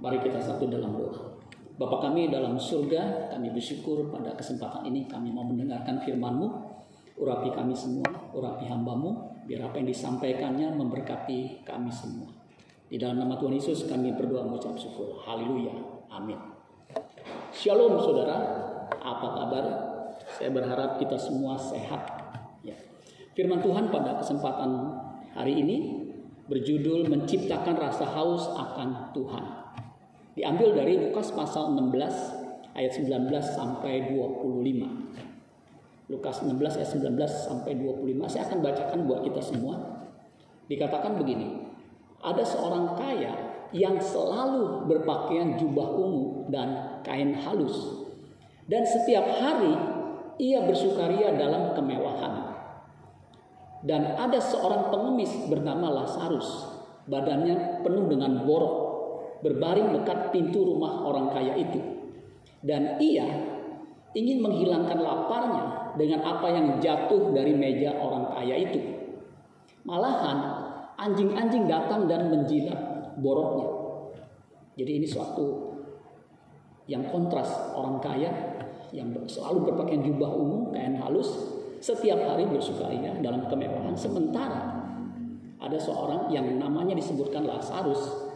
[0.00, 1.36] Mari kita satu dalam doa.
[1.76, 6.48] Bapa kami dalam surga, kami bersyukur pada kesempatan ini kami mau mendengarkan firman-Mu.
[7.20, 12.32] Urapi kami semua, urapi hambamu, biar apa yang disampaikannya memberkati kami semua.
[12.88, 15.20] Di dalam nama Tuhan Yesus kami berdoa mengucap syukur.
[15.20, 15.72] Haleluya.
[16.08, 16.40] Amin.
[17.52, 18.40] Shalom saudara,
[19.04, 19.64] apa kabar?
[20.40, 22.00] Saya berharap kita semua sehat.
[22.64, 22.76] Ya.
[23.36, 24.96] Firman Tuhan pada kesempatan
[25.36, 25.76] hari ini
[26.48, 29.44] berjudul menciptakan rasa haus akan Tuhan.
[30.38, 36.10] Diambil dari Lukas pasal 16 ayat 19 sampai 25.
[36.10, 38.30] Lukas 16 ayat 19 sampai 25.
[38.30, 39.74] Saya akan bacakan buat kita semua.
[40.70, 41.66] Dikatakan begini.
[42.22, 43.32] Ada seorang kaya
[43.70, 48.06] yang selalu berpakaian jubah ungu dan kain halus.
[48.66, 49.74] Dan setiap hari
[50.38, 52.54] ia bersukaria dalam kemewahan.
[53.80, 56.70] Dan ada seorang pengemis bernama Lazarus.
[57.10, 58.89] Badannya penuh dengan borok.
[59.40, 61.80] Berbaring dekat pintu rumah orang kaya itu.
[62.60, 63.24] Dan ia
[64.12, 68.80] ingin menghilangkan laparnya dengan apa yang jatuh dari meja orang kaya itu.
[69.88, 70.38] Malahan
[71.00, 72.76] anjing-anjing datang dan menjilat
[73.16, 73.68] boroknya.
[74.76, 75.76] Jadi ini suatu
[76.84, 78.30] yang kontras orang kaya
[78.90, 81.30] yang selalu berpakaian jubah ungu, kain halus,
[81.80, 83.96] setiap hari bersukaria dalam kemewahan.
[83.96, 84.84] Sementara
[85.60, 88.29] ada seorang yang namanya disebutkan Lazarus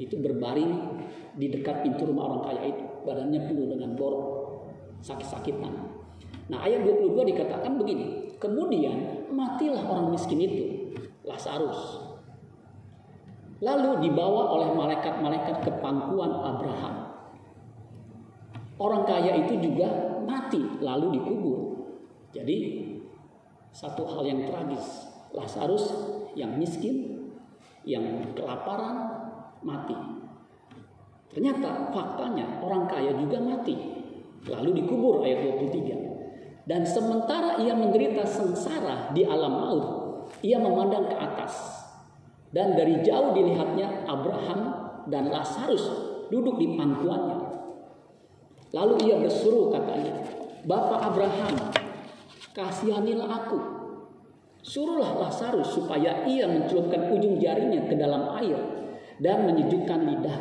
[0.00, 1.00] itu berbaring
[1.36, 4.26] di dekat pintu rumah orang kaya itu, badannya penuh dengan borok,
[5.04, 5.72] sakit-sakitan.
[6.48, 8.36] Nah ayat 22 dikatakan begini.
[8.36, 10.64] Kemudian matilah orang miskin itu.
[11.22, 12.02] Lazarus.
[13.62, 17.14] Lalu dibawa oleh malaikat-malaikat ke pangkuan Abraham.
[18.82, 21.58] Orang kaya itu juga mati lalu dikubur.
[22.34, 22.90] Jadi
[23.70, 25.06] satu hal yang tragis.
[25.30, 25.94] Lazarus
[26.34, 27.30] yang miskin,
[27.86, 29.21] yang kelaparan,
[29.64, 29.96] mati.
[31.32, 33.74] Ternyata faktanya orang kaya juga mati.
[34.44, 36.68] Lalu dikubur ayat 23.
[36.68, 39.86] Dan sementara ia menderita sengsara di alam maut,
[40.44, 41.82] ia memandang ke atas.
[42.52, 44.60] Dan dari jauh dilihatnya Abraham
[45.08, 45.88] dan Lazarus
[46.28, 47.40] duduk di pangkuannya.
[48.76, 50.20] Lalu ia bersuruh katanya,
[50.68, 51.54] Bapak Abraham,
[52.52, 53.58] kasihanilah aku.
[54.62, 58.82] Suruhlah Lazarus supaya ia mencelupkan ujung jarinya ke dalam air
[59.18, 60.38] dan menyejukkan lidah.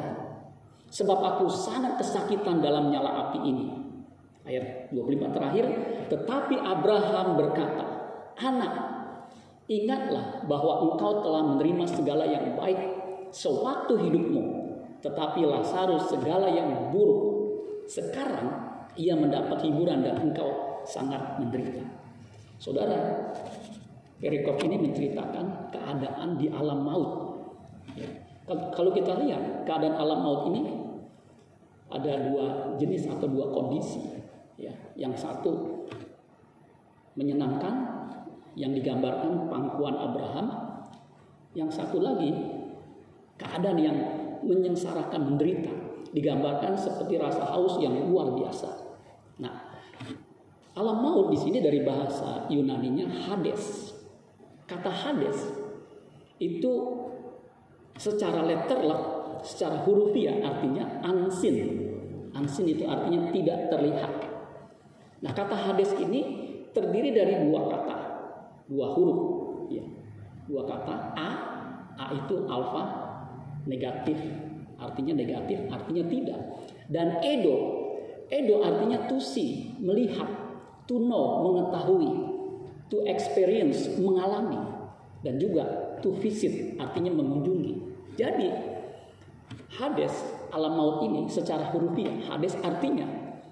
[0.91, 3.67] Sebab aku sangat kesakitan dalam nyala api ini.
[4.43, 5.65] Ayat 25 terakhir,
[6.11, 7.85] tetapi Abraham berkata,
[8.35, 8.73] "Anak,
[9.71, 12.79] ingatlah bahwa engkau telah menerima segala yang baik
[13.31, 14.43] sewaktu hidupmu,
[14.99, 17.21] tetapi Lazarus segala yang buruk.
[17.87, 18.51] Sekarang
[18.99, 21.87] ia mendapat hiburan dan engkau sangat menderita."
[22.59, 23.31] Saudara,
[24.21, 27.11] perikop ini menceritakan keadaan di alam maut.
[27.97, 28.20] Ya.
[28.49, 30.61] Kalau kita lihat keadaan alam maut ini
[31.91, 34.01] ada dua jenis atau dua kondisi.
[34.57, 35.85] Ya, yang satu
[37.17, 37.73] menyenangkan
[38.57, 40.47] yang digambarkan pangkuan Abraham.
[41.51, 42.31] Yang satu lagi
[43.35, 43.97] keadaan yang
[44.41, 45.73] menyengsarakan menderita
[46.11, 48.71] digambarkan seperti rasa haus yang luar biasa.
[49.39, 49.55] Nah,
[50.75, 53.95] alam maut di sini dari bahasa Yunaninya Hades.
[54.67, 55.39] Kata Hades
[56.39, 56.71] itu
[57.97, 59.01] secara letterlah,
[59.41, 61.87] secara hurufiah artinya ansin.
[62.31, 64.13] Ansin itu artinya tidak terlihat.
[65.21, 66.21] Nah kata Hades ini
[66.71, 67.97] terdiri dari dua kata,
[68.71, 69.21] dua huruf.
[69.67, 69.83] Ya.
[70.47, 71.29] Dua kata A,
[71.99, 72.83] A itu alfa
[73.67, 74.17] negatif,
[74.79, 76.39] artinya negatif, artinya tidak.
[76.89, 77.57] Dan Edo,
[78.31, 80.27] Edo artinya to see, melihat,
[80.87, 82.09] to know, mengetahui,
[82.89, 84.59] to experience, mengalami,
[85.21, 87.73] dan juga to visit, artinya mengunjungi.
[88.17, 88.49] Jadi
[89.71, 90.13] Hades
[90.51, 93.07] alam maut ini secara hurufiah Hades artinya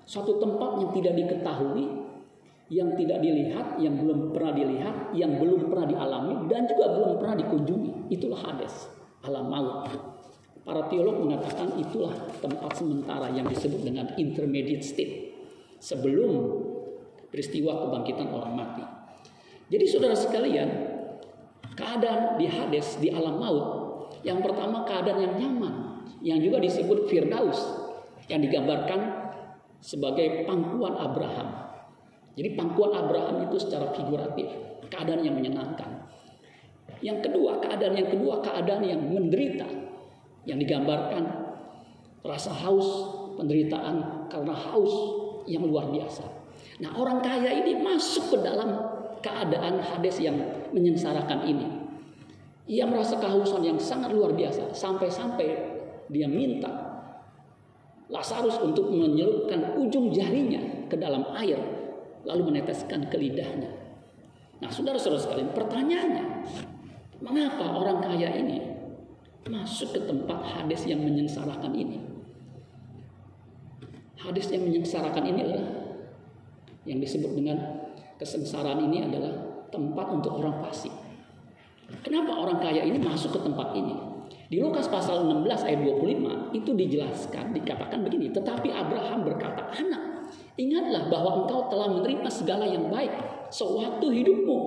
[0.09, 1.85] Suatu tempat yang tidak diketahui,
[2.73, 7.37] yang tidak dilihat, yang belum pernah dilihat, yang belum pernah dialami, dan juga belum pernah
[7.37, 8.09] dikunjungi.
[8.09, 8.89] Itulah Hades,
[9.21, 9.85] alam maut.
[10.65, 12.09] Para teolog mengatakan itulah
[12.41, 15.13] tempat sementara yang disebut dengan intermediate state.
[15.77, 16.57] Sebelum
[17.29, 18.83] peristiwa kebangkitan orang mati.
[19.69, 20.88] Jadi saudara sekalian,
[21.79, 23.67] keadaan di Hades, di alam maut,
[24.27, 27.59] yang pertama keadaan yang nyaman, yang juga disebut Firdaus,
[28.27, 29.31] yang digambarkan
[29.79, 31.71] sebagai pangkuan Abraham.
[32.35, 34.51] Jadi pangkuan Abraham itu secara figuratif,
[34.91, 36.03] keadaan yang menyenangkan.
[36.99, 39.67] Yang kedua, keadaan yang kedua, keadaan yang menderita.
[40.43, 41.23] Yang digambarkan
[42.27, 42.87] rasa haus,
[43.39, 44.95] penderitaan karena haus
[45.47, 46.27] yang luar biasa.
[46.83, 50.37] Nah orang kaya ini masuk ke dalam keadaan Hades yang
[50.71, 51.67] menyengsarakan ini.
[52.69, 54.73] Ia merasa kehausan yang sangat luar biasa.
[54.73, 55.47] Sampai-sampai
[56.09, 56.89] dia minta
[58.09, 61.61] Lazarus untuk menyelupkan ujung jarinya ke dalam air
[62.25, 63.69] lalu meneteskan ke lidahnya.
[64.59, 66.25] Nah, saudara-saudara sekalian, pertanyaannya,
[67.23, 68.59] mengapa orang kaya ini
[69.47, 72.01] masuk ke tempat hadis yang menyengsarakan ini?
[74.19, 75.67] Hadis yang menyengsarakan ini adalah
[76.83, 77.57] yang disebut dengan
[78.19, 79.31] kesengsaraan ini adalah
[79.71, 80.91] tempat untuk orang fasik.
[82.03, 83.95] Kenapa orang kaya ini masuk ke tempat ini?
[84.49, 91.09] Di Lukas pasal 16 ayat 25 itu dijelaskan, dikatakan begini, tetapi Abraham berkata, anak, ingatlah
[91.09, 93.13] bahwa engkau telah menerima segala yang baik
[93.49, 94.59] sewaktu hidupmu.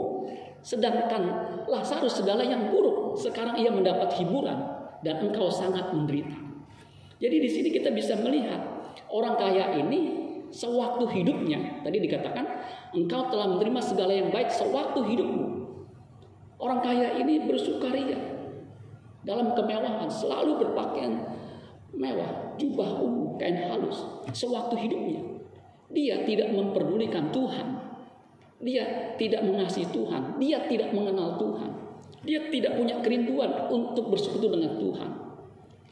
[0.63, 1.23] Sedangkan
[1.67, 4.59] Lazarus segala yang buruk, sekarang ia mendapat hiburan
[5.03, 6.39] dan engkau sangat menderita.
[7.19, 8.63] Jadi di sini kita bisa melihat
[9.11, 12.45] orang kaya ini sewaktu hidupnya, tadi dikatakan
[12.93, 15.47] engkau telah menerima segala yang baik sewaktu hidupmu.
[16.63, 18.33] Orang kaya ini bersukaria,
[19.23, 21.15] dalam kemewahan, selalu berpakaian
[21.95, 24.03] mewah, jubah ungu, kain halus,
[24.35, 25.23] sewaktu hidupnya.
[25.93, 27.69] Dia tidak memperdulikan Tuhan.
[28.63, 30.39] Dia tidak mengasihi Tuhan.
[30.39, 31.71] Dia tidak mengenal Tuhan.
[32.23, 35.11] Dia tidak punya kerinduan untuk bersekutu dengan Tuhan.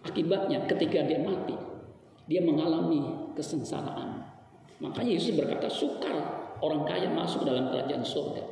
[0.07, 1.55] Akibatnya ketika dia mati,
[2.31, 4.10] dia mengalami kesengsaraan.
[4.81, 6.17] Makanya Yesus berkata, sukar
[6.61, 8.43] orang kaya masuk dalam kerajaan surga.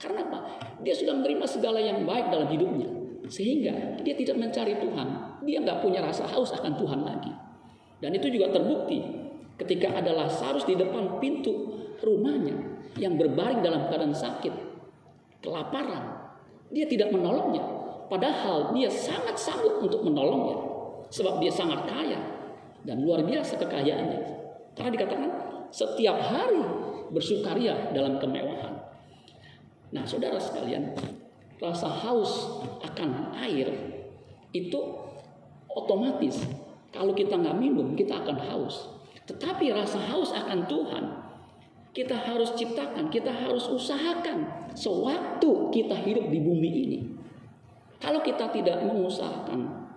[0.00, 0.38] Karena apa?
[0.80, 2.88] Dia sudah menerima segala yang baik dalam hidupnya.
[3.28, 5.08] Sehingga dia tidak mencari Tuhan.
[5.44, 7.32] Dia nggak punya rasa haus akan Tuhan lagi.
[8.00, 9.00] Dan itu juga terbukti
[9.60, 11.52] ketika ada Lazarus di depan pintu
[12.00, 12.56] rumahnya
[12.96, 14.52] yang berbaring dalam keadaan sakit,
[15.44, 16.32] kelaparan.
[16.72, 17.60] Dia tidak menolongnya.
[18.08, 20.56] Padahal dia sangat sanggup untuk menolongnya.
[21.12, 22.18] Sebab dia sangat kaya
[22.88, 24.20] dan luar biasa kekayaannya.
[24.74, 25.30] Karena dikatakan
[25.70, 26.62] setiap hari
[27.10, 28.74] bersukaria dalam kemewahan.
[29.90, 30.94] Nah, saudara sekalian,
[31.58, 33.70] rasa haus akan air
[34.50, 34.80] itu
[35.70, 36.42] otomatis
[36.90, 38.90] kalau kita nggak minum kita akan haus.
[39.26, 41.04] Tetapi rasa haus akan Tuhan
[41.90, 46.98] kita harus ciptakan, kita harus usahakan sewaktu kita hidup di bumi ini.
[47.98, 49.90] Kalau kita tidak mengusahakan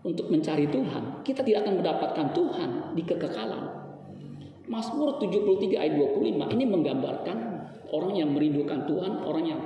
[0.00, 3.85] untuk mencari Tuhan, kita tidak akan mendapatkan Tuhan di kekekalan.
[4.66, 7.38] Mazmur 73 ayat 25 ini menggambarkan
[7.94, 9.60] orang yang merindukan Tuhan, orang yang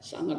[0.00, 0.38] sangat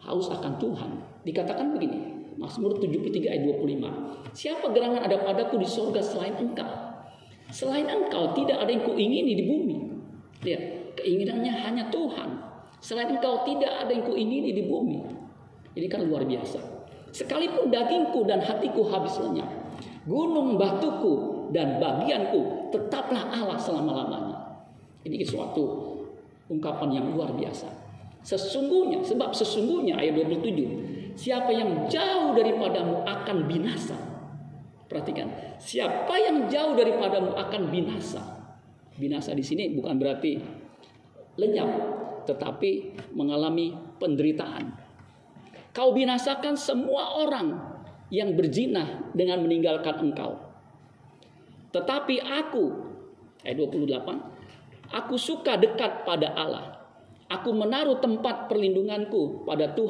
[0.00, 0.90] haus akan Tuhan.
[1.24, 4.32] Dikatakan begini, Mazmur 73 ayat 25.
[4.32, 6.68] Siapa gerangan ada padaku di sorga selain engkau?
[7.52, 9.76] Selain engkau tidak ada yang kuingini di bumi.
[10.42, 10.62] Lihat,
[10.98, 12.40] keinginannya hanya Tuhan.
[12.80, 14.98] Selain engkau tidak ada yang kuingini di bumi.
[15.76, 16.60] Ini kan luar biasa.
[17.14, 19.48] Sekalipun dagingku dan hatiku habis lenyap.
[20.04, 24.38] Gunung batuku dan bagianku tetaplah Allah selama-lamanya.
[25.04, 25.92] Ini suatu
[26.48, 27.68] ungkapan yang luar biasa.
[28.24, 33.96] Sesungguhnya, sebab sesungguhnya ayat 27, siapa yang jauh daripadamu akan binasa.
[34.88, 35.28] Perhatikan,
[35.60, 38.22] siapa yang jauh daripadamu akan binasa.
[38.96, 40.40] Binasa di sini bukan berarti
[41.36, 41.68] lenyap,
[42.24, 44.72] tetapi mengalami penderitaan.
[45.74, 47.74] Kau binasakan semua orang
[48.08, 50.38] yang berjinah dengan meninggalkan engkau.
[51.74, 52.64] Tetapi aku,
[53.42, 56.66] ayat 28, aku suka dekat pada Allah.
[57.26, 59.82] Aku menaruh tempat perlindunganku pada Tuhan